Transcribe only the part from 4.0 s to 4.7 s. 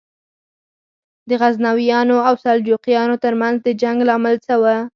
لامل څه و؟